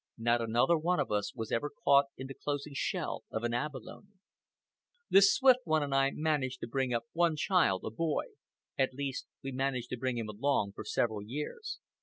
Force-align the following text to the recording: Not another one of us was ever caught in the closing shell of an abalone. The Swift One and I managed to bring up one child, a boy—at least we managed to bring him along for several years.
Not 0.17 0.41
another 0.41 0.79
one 0.79 0.99
of 0.99 1.11
us 1.11 1.35
was 1.35 1.51
ever 1.51 1.69
caught 1.69 2.07
in 2.17 2.25
the 2.25 2.33
closing 2.33 2.73
shell 2.73 3.23
of 3.29 3.43
an 3.43 3.53
abalone. 3.53 4.07
The 5.11 5.21
Swift 5.21 5.59
One 5.63 5.83
and 5.83 5.93
I 5.93 6.09
managed 6.11 6.61
to 6.61 6.67
bring 6.67 6.91
up 6.91 7.03
one 7.13 7.35
child, 7.35 7.83
a 7.85 7.91
boy—at 7.91 8.95
least 8.95 9.27
we 9.43 9.51
managed 9.51 9.89
to 9.89 9.97
bring 9.97 10.17
him 10.17 10.27
along 10.27 10.71
for 10.71 10.83
several 10.85 11.21
years. 11.21 11.77